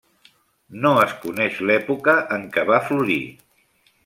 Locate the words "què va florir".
2.57-3.23